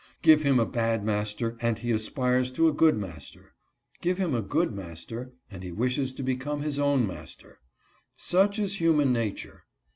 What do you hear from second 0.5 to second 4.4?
a bad master and he aspires to a good master; give him